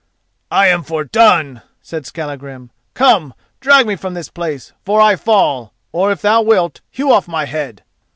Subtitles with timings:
[0.49, 6.11] "I am fordone!" said Skallagrim; "come, drag me from this place, for I fall; or,
[6.11, 7.83] if thou wilt, hew off my head."